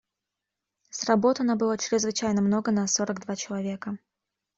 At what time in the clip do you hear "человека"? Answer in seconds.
3.35-3.99